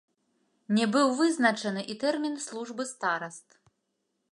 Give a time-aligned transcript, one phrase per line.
[0.77, 3.47] Не быў вызначаны і тэрмін службы стараст.